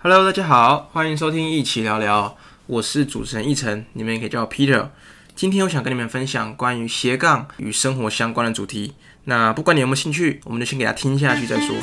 [0.00, 4.90] Hello，大家好，欢迎收听一起聊聊，我是主持人奕晨，你们也可以叫我 Peter。
[5.34, 8.94] 今天我想跟你们分享关于斜杠与生活相关的主题。
[9.24, 11.74] 那不管你有没有兴趣，我们就先给他听下去再说。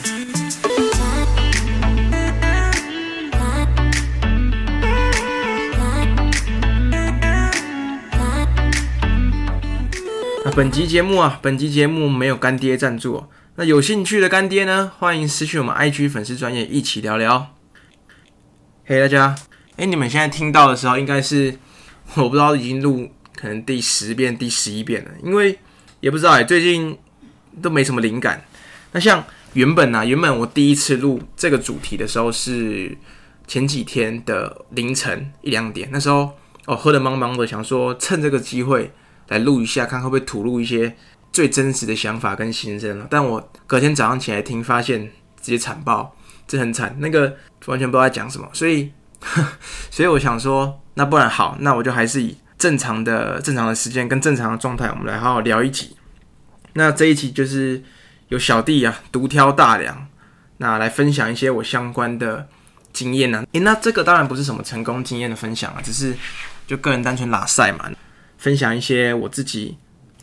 [10.45, 13.29] 那本集节目啊，本集节目没有干爹赞助哦。
[13.57, 17.54] 那有兴趣的干爹呢，欢迎私讯我们 IG 粉丝专业一起聊聊。
[18.87, 19.35] 嘿，大家，
[19.77, 21.57] 哎，你们现在听到的时候，应该是
[22.13, 25.57] 我不知道已经录可能第十遍、第十一遍了，因为
[26.01, 26.95] 也不知道哎，最近
[27.63, 28.45] 都没什么灵感。
[28.91, 32.95] 那像原本呢，原本我第一次录这个主题的时候是
[33.47, 38.91] 前几天的凌晨一两点，那时候哦喝得茫茫的，想说趁这个机会
[39.29, 40.95] 来录一下，看会不会吐露一些。
[41.33, 46.15] 最真实的想法跟心声了，但我隔天早上起来听，发现直接惨爆，
[46.47, 47.35] 这很惨，那个
[47.65, 48.91] 完全不知道在讲什么，所以，
[49.91, 55.95] 所以我想说，那不然好，那我就还是以正常的、正常的时间跟正常的状态，我们来好好聊一集。
[56.73, 57.83] 那这一集就是
[58.27, 60.07] 有小弟啊独挑大梁，
[60.57, 62.47] 那来分享一些我相关的
[62.93, 63.45] 经验呢。
[63.53, 66.15] 诶，那这个当然不是什么成功经验的分享啊，只是
[66.67, 67.89] 就个人单纯拉赛嘛，
[68.37, 69.77] 分享一些我自己。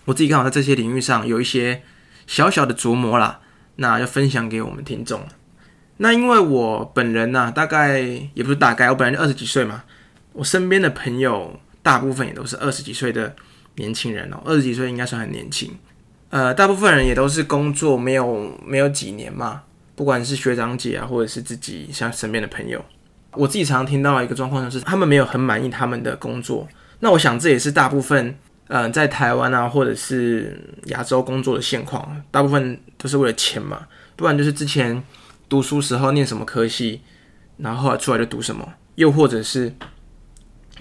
[0.04, 1.80] 我自己刚好在这些领域上有一些
[2.26, 3.38] 小小的琢磨啦，
[3.76, 5.24] 那要分享给我们听众。
[6.02, 8.00] 那因为我本人呢，大概
[8.34, 9.84] 也不是大概，我本来就二十几岁嘛，
[10.32, 13.32] 我身边的朋友大部分也都是二十几岁的
[13.76, 15.70] 年轻人哦，二十几岁应该算很年轻。
[16.30, 19.62] 呃，大部分人也都是工作没有没有几年嘛，
[19.94, 22.84] 不管是学长姐啊，或者是自己像身边的朋友，
[23.34, 26.66] 我自己常常听到一个状况就是，他们没有很满意他们的工作。
[26.98, 28.36] 那我想这也是大部分。
[28.68, 33.86] 嗯，在台湾啊，或者是亚洲工作的现况，大部分都是为了钱嘛，
[34.16, 35.02] 不然就是之前
[35.52, 37.02] 读书时候念什么科系，
[37.58, 39.68] 然后后来出来就读什么，又或者是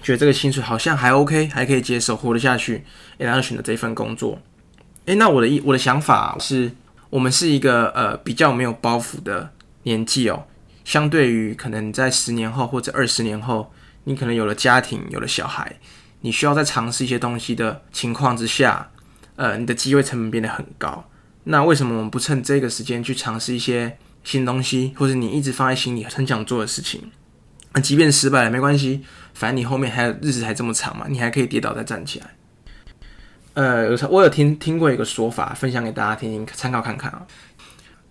[0.00, 2.82] 觉得这个薪水好像还 OK，还可以接受，活得下去，
[3.18, 4.40] 然后选择这份工作。
[5.04, 6.72] 诶，那我的意，我的想法是，
[7.10, 9.52] 我们是一个呃比较没有包袱的
[9.82, 10.46] 年纪哦，
[10.86, 13.70] 相对于可能在十年后或者二十年后，
[14.04, 15.78] 你可能有了家庭，有了小孩。
[16.22, 18.90] 你需要在尝试一些东西的情况之下，
[19.36, 21.04] 呃，你的机会成本变得很高。
[21.44, 27.10] 那为什么我们不趁这个时间去尝试一些新东西，或者你一直放在心里很想做的事情？
[27.72, 32.26] 那即便失败了没关系，反正你后面还有日子还这么长嘛，你还可以跌倒再站起来。
[33.54, 37.26] 呃，我有听听过一个说法，分享给大家听听参考看看啊。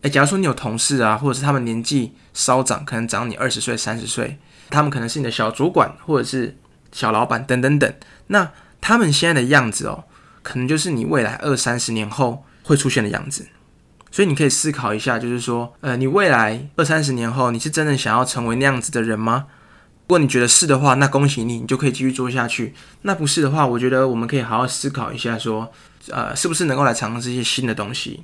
[0.01, 4.38] 诶，假如说你有同事啊，或者是他们年纪稍长，可能长你二十岁、三十岁，
[4.69, 6.57] 他们可能是你的小主管，或者是。
[6.93, 7.93] 小老板等等等，
[8.28, 8.51] 那
[8.81, 10.03] 他们现在的样子哦，
[10.43, 13.47] 可能就是你未来二三十年后会出现的样子。
[14.11, 19.45] 所以你可以思考一下，就是说，呃，你未来二三十年后，你是真的想要成为那样子的人吗？
[20.07, 22.73] 如果你觉得是的话，那恭喜你，你就可以继续做下去。
[23.03, 25.72] 那不是的话，我觉得我们可以好好思考一下，说，
[26.09, 28.22] 呃，是不是能够来尝试一些新的东西？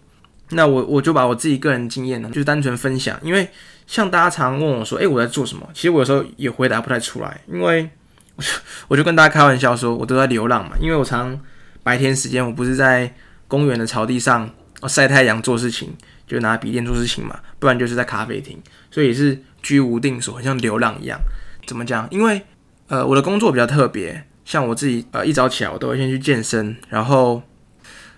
[0.49, 3.49] 那我我就把我自己个人经验呢，就是单纯分享，因为
[3.85, 5.65] 像大家常问我说，诶，我在做什么？
[5.73, 7.89] 其实我有时候也回答不太出来，因为
[8.35, 8.49] 我就。
[8.89, 11.39] 我就跟大家开玩笑说，我都在流浪嘛，因为我常
[11.83, 13.13] 白天时间我不是在
[13.47, 14.49] 公园的草地上
[14.85, 15.95] 晒太阳做事情，
[16.27, 18.61] 就拿笔电做事情嘛，不然就是在咖啡厅，
[18.91, 21.17] 所以也是居无定所，很像流浪一样。
[21.65, 22.05] 怎么讲？
[22.11, 22.41] 因为
[22.87, 27.41] 呃我的工作比较特别，像我自己呃一早起来我都会先去健身，然后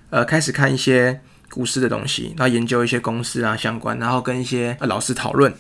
[0.09, 5.53] 呃开始看一些股市的东西，然后研究一些公司啊相关，然后跟一些老师讨论。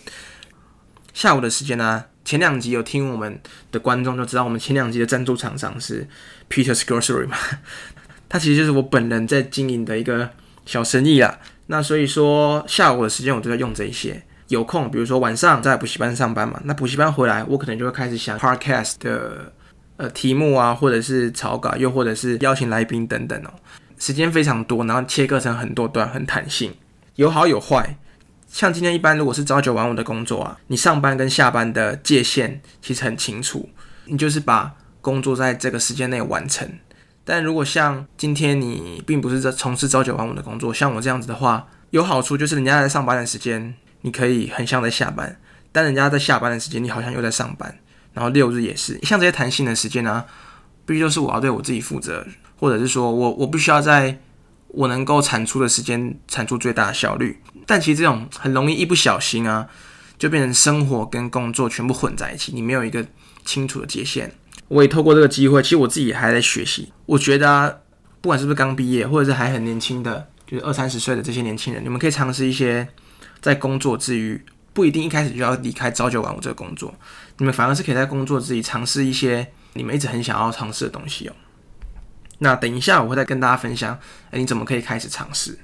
[1.13, 2.05] 下午的时间呢？
[2.25, 6.07] 前两集有听我们的观众就知道，我们前两集的赞助厂商是
[6.47, 7.35] Peter's Grocery 嘛，
[8.29, 10.29] 它其实就是我本人在经营的一个
[10.69, 11.39] 小生意啦。
[11.65, 19.51] 那所以说下午的时间我都在用这些，有空比如说晚上在补习班上班嘛，那补习班回来我可能就会开始想 Podcast 的
[19.97, 23.49] 呃题目啊，或者是草稿，又或者是邀请来宾等等哦，
[23.97, 26.71] 时间非常多，然后切割成很多段，很弹性，
[27.15, 27.97] 有好有坏。
[28.47, 33.67] 像今天一般，如果是朝九晚五的工作啊，你上班跟下班的界限其实很清楚，
[34.05, 36.67] 你就是把工作在这个时间内完成。
[37.29, 45.29] 但如果像今天你并不是在从事朝九晚五的工作，像我这样子的话，有好处就是人家在上班的时间，你可以很像在下班；
[45.71, 47.77] 但人家在下班的时间，你好像又在上班。
[48.13, 50.25] 然后六日也是，像这些弹性的时间呢，
[50.87, 52.25] 必须就是我要对我自己负责，
[52.57, 54.19] 或者是说我我必须要在。
[54.71, 59.67] 我能够产出的时间产出最大的效率，但其实这种很容易一不小心啊，
[60.19, 63.03] 就变成生活跟工作全部混在一起，你没有一个
[63.43, 64.31] 清楚的界限。
[64.69, 66.93] 我也透过这个机会，其实我自己还在学习。
[67.05, 67.73] 我觉得啊，
[68.21, 72.87] 不管是不是刚毕业，或者是还很年轻的，就是二三十岁的这些年轻人，你们可以尝试一些
[73.41, 76.93] 在工作之余不一定一开始就要离开朝九晚五这个工作，
[77.37, 81.33] 你们反而是可以在工作之余尝试一些你们一直很想要尝试的东西哦。
[82.37, 83.99] 那等一下我会再跟大家分享，
[84.31, 85.59] 哎，你怎么可以开始尝试？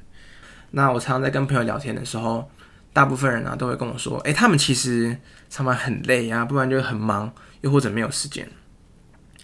[0.72, 2.50] 那我常常在跟朋友聊天的时候，
[2.92, 5.18] 大部分人啊都会跟我说，哎，他们其实
[5.50, 7.32] 上班很累啊，不然就很忙，
[7.62, 8.50] 又或者没有时间。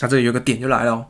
[0.02, 1.06] 那这里有个点就来了，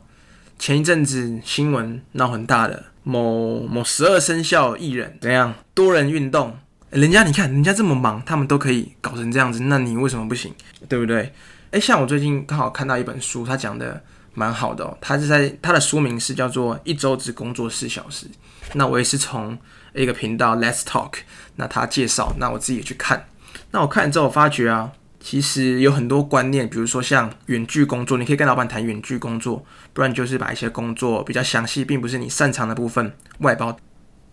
[0.58, 6.54] 前一阵子新闻闹很大的某某十二生肖艺人怎样多人运动，
[6.90, 10.54] 人家你看人家这么忙，他们都可以搞成这样子，那你为什么不行？
[10.90, 11.32] 对不对？
[11.70, 13.98] 诶，像我最近刚好看到一本书，他讲的
[14.34, 18.26] 蛮好的哦，他是在他的书名是叫做一周只工作四小时。
[18.74, 19.56] 那我也是从
[19.94, 21.14] 一个频道 Let's Talk，
[21.56, 23.26] 那他介绍，那我自己也去看，
[23.70, 24.92] 那我看了之后发觉啊。
[25.22, 33.74] 其实有很多观念，比如说像远距工作，你可以跟老板谈远距工作，不然就是把一些工作比较详细，并不是你擅长的部分外包。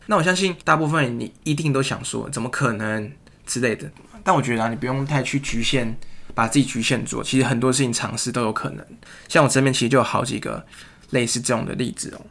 [0.08, 3.12] 那我相信大部分你一定都想说，怎么可能
[3.46, 3.90] 之类的。
[4.24, 5.96] 但我觉得啊，你不用太去局限，
[6.34, 7.22] 把自己局限住。
[7.22, 8.84] 其实很多事情尝试都有可能。
[9.28, 10.66] 像我身边其实就有好几个
[11.12, 12.26] 类似这种的例子哦。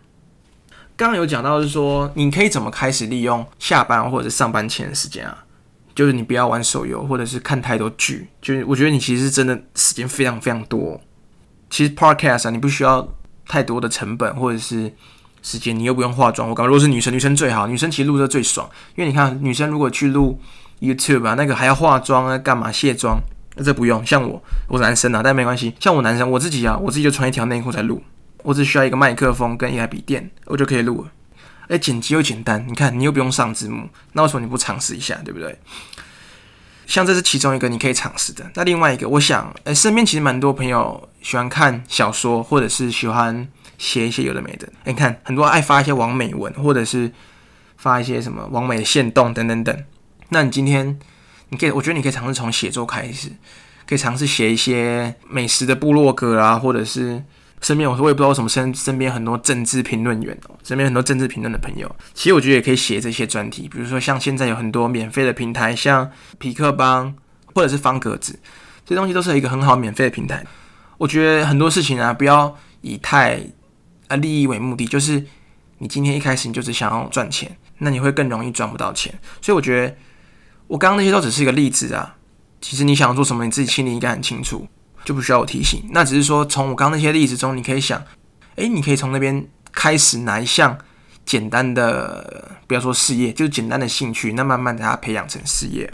[0.96, 5.44] 刚刚有讲到是说，你可以怎么开始利用下班或者上班前的时间啊？
[5.98, 8.28] 就是你不要玩手游，或者是看太多剧。
[8.40, 11.00] 就是我觉得你其实真的时间非常非常多。
[11.68, 13.08] 其实 podcast 啊，你不需要
[13.48, 14.92] 太多的成本或者是
[15.42, 16.48] 时间，你又不用化妆。
[16.48, 18.70] 我讲如果是女生，女生最好，女生其实录这最爽。
[18.94, 20.40] 因为你看，女生如果去录
[20.80, 23.18] YouTube 啊，那个还要化妆啊，干嘛卸妆？
[23.56, 24.06] 那这不用。
[24.06, 25.74] 像我，我是男生啊，但没关系。
[25.80, 28.00] 像我男生，我自己啊，我自己就穿一条内裤在录，
[28.44, 31.10] 我只需要一个麦克风跟一台笔电，我就可以录了。
[31.68, 35.58] 哎，剪辑又简单，你看你又不用上字幕，那为什么你不尝试一下，对不对？
[36.86, 38.50] 像这是其中一个你可以尝试的。
[38.54, 44.66] 那另外一个，我想，哎，身边其实蛮多朋友喜欢看小说，或者是喜欢写一些有的没的。
[44.84, 47.12] 你看，很多爱发一些网美文，或者是
[47.76, 49.84] 发一些什么网美的线动等等等。
[50.30, 50.98] 那你今天，
[51.50, 53.28] 你可以，我觉得你可以尝试从写作开始，
[53.86, 57.22] 可以尝试写一些美食的部落格啊，或者是。
[57.60, 67.14] 身边我说我也不知道为什么身身边很多政治评论员哦，身边很多政治评论的朋友，其实我觉得也可以写这些专题，比如说像现在有很多免费的平台，像匹克邦
[67.54, 68.38] 或者是方格子，
[68.86, 70.44] 这东西都是一个很好免费的平台。
[70.96, 73.40] 我觉得很多事情啊，不要以太
[74.06, 75.24] 啊利益为目的，就是
[75.78, 79.12] 你今天一开始你就只想要赚钱，那你会更容易赚不到钱。
[79.40, 79.96] 所以我觉得
[80.66, 82.16] 我刚刚那些都只是一个例子啊，
[82.60, 84.66] 其实你想要做什么，你自己心里应该很清楚。
[85.08, 88.04] 就不需要我提醒，那只是说从我刚刚那些例子中，你可以想，
[88.56, 90.76] 诶，你可以从那边开始哪一项
[91.24, 95.90] 简单的，不要说事业，就是简单的兴趣，那慢慢把它培养成事业。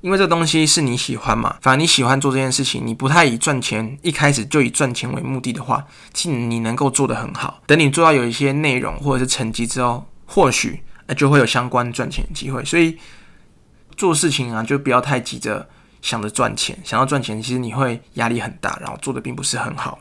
[0.00, 7.62] 因为这东西是你喜欢嘛，反正你喜欢做这件事情，你不太以赚钱，一开始就以赚钱为目的的话，其实你能够做得很好。
[7.68, 10.82] 等你做到有一些内容或者是成绩之后，或许
[11.16, 12.64] 就会有相关赚钱的机会。
[12.64, 12.98] 所以
[13.96, 15.68] 做事情啊，就不要太急着。
[16.02, 19.98] 想着赚钱，想要赚钱，其实你会压力很大，然后做的并不是很好。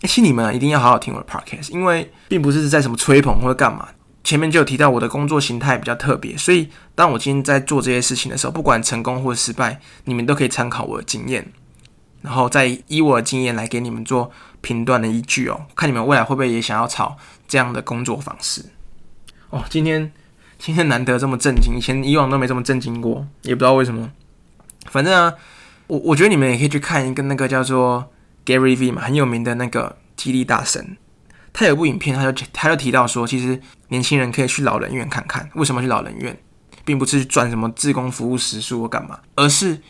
[0.00, 3.88] 其实你们啊一定要好好听我的 podcast，因为并不是在什么吹捧或者干嘛。
[4.24, 11.52] 前面就有提到我的工作形态比较特别，所以当我今天在做这些事情的时候，不管成功或失败，你们都可以参考我的经验，
[12.20, 14.30] 然后再以我的经验来给你们做
[14.60, 15.66] 评断的依据哦。
[15.74, 17.16] 看你们未来会不会也想要炒
[17.48, 18.64] 这样的工作方式
[19.50, 19.64] 哦。
[19.68, 20.12] 今天
[20.56, 24.10] 今天难得这么震惊，以前以往都没这么震惊过，也不知道为什么。
[24.90, 25.34] 反正啊，
[25.86, 28.12] 我我觉得你们也可以去看一个那个叫做
[28.44, 30.96] Gary V 嘛，很有名的那个激励大神。
[31.52, 35.50] 他有部影片，他就他就提到说，其实年轻人可以去老人院看看。
[35.54, 36.36] 为什么去老人院，
[36.84, 39.80] 并不是去赚什么自工服务时数或干嘛，而是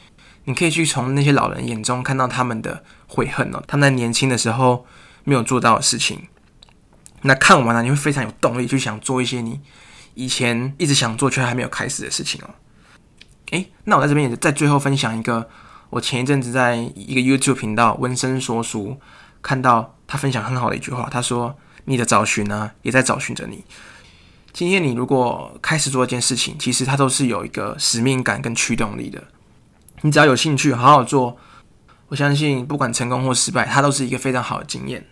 [0.45, 4.85] 你可以去从那些老人眼中看到他们的悔恨哦，他们在年轻的时候
[5.23, 6.27] 没有做到的事情。
[7.23, 9.61] 那看完了，你会非常有动力，就想做一些你
[10.15, 12.51] 以前一直想做却还没有开始的事情哦。
[13.53, 15.47] 诶，那我在这边也在最后分享一个，
[15.91, 18.99] 我前一阵子在一个 YouTube 频道“温声说书”
[19.43, 21.55] 看到他分享很好的一句话，他说
[21.85, 23.63] ：“你的找寻呢，也在找寻着你。
[24.55, 29.23] 今天你如果开始做一件事情，其实它都是有一个使命感跟驱动力的。
[30.01, 31.37] 你只要有兴趣，好好做，
[32.09, 35.07] 我相信不管成功或失败，它都是一个非常好的经验。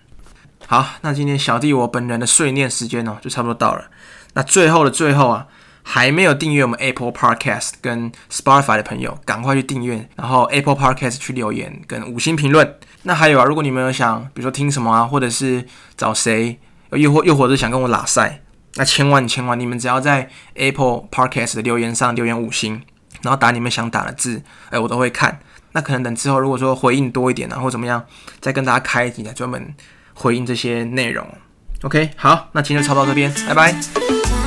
[0.67, 3.91] 好，那今天小弟我本人的碎念时间呢，就差不多到了。
[4.33, 5.47] 那最后的最后啊。
[5.83, 12.77] 还没有订阅我们 Apple Podcast 跟 Spotify 的朋友，赶快去订阅，然后 Apple Podcast 去留言跟五星评论。
[13.03, 15.65] 那还有啊，如果你们有想，比如说听什么啊，或者是
[15.97, 16.59] 找谁，
[16.93, 18.43] 又或又或者想跟我拉赛，
[18.75, 22.83] 那千万千万，你们只要在 Apple Podcast 的留言上留言五星，
[23.23, 25.41] 然后打你们想打的字，哎，我都会看。
[25.73, 28.05] 那可能等之后如果说回应多一点啊，或怎么样，
[28.41, 29.75] 再跟大家开一集来专门
[30.15, 31.27] 回应这些内容。
[31.83, 34.40] OK，好，那今天就抄到这边，拜拜。